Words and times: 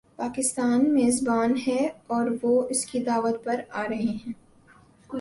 پاکستان 0.15 0.93
میزبان 0.93 1.53
ہے 1.67 1.89
اور 2.07 2.27
وہ 2.41 2.67
اس 2.69 2.85
کی 2.85 2.99
دعوت 2.99 3.43
پر 3.43 3.61
آ 3.71 3.83
رہے 3.89 4.15
ہیں۔ 4.25 4.33